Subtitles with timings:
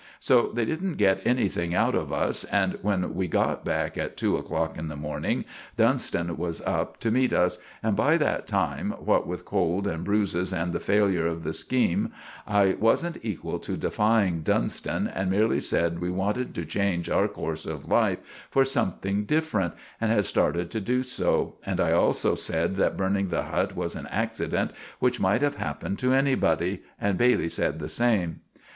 [0.19, 4.35] So they didn't get anything out of us, and when we got back, at two
[4.35, 5.45] o'clock in the morning,
[5.77, 10.51] Dunston was up to meet us; and by that time, what with cold and bruises
[10.51, 12.09] and the failure of the skeem,
[12.47, 17.67] I wasn't equal to defying Dunston, and merely sed we wanted to change our corse
[17.67, 18.17] of life
[18.49, 21.57] for something different, and had started to do so.
[21.63, 25.99] And I also sed that burning the hut was an axsident which might have happened
[25.99, 26.81] to anybody.
[26.99, 28.41] And Bailey sed the same.